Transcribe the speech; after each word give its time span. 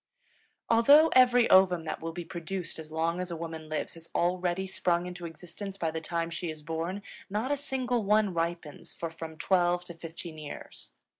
Although 0.67 1.09
every 1.09 1.47
ovum 1.51 1.83
that 1.83 2.01
will 2.01 2.11
be 2.11 2.25
produced 2.25 2.79
as 2.79 2.91
long 2.91 3.19
as 3.19 3.29
a 3.29 3.35
woman 3.37 3.69
lives 3.69 3.93
has 3.93 4.09
already 4.15 4.65
sprung 4.65 5.05
into 5.05 5.27
existence 5.27 5.77
by 5.77 5.91
the 5.91 6.01
time 6.01 6.31
she 6.31 6.49
is 6.49 6.63
born, 6.63 7.03
not 7.29 7.51
a 7.51 7.55
single 7.55 8.03
one 8.03 8.33
ripens 8.33 8.91
for 8.95 9.11
from 9.11 9.37
twelve 9.37 9.85
to 9.85 9.93
fifteen 9.93 10.39
years. 10.39 10.93